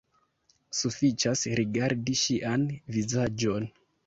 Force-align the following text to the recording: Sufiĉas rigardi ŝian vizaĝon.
Sufiĉas 0.79 1.43
rigardi 1.59 2.17
ŝian 2.23 2.65
vizaĝon. 2.97 3.71